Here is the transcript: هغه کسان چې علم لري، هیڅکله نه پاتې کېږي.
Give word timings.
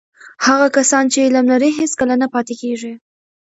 هغه 0.45 0.67
کسان 0.75 1.03
چې 1.11 1.25
علم 1.25 1.45
لري، 1.53 1.69
هیڅکله 1.79 2.15
نه 2.21 2.27
پاتې 2.33 2.53
کېږي. 2.61 2.93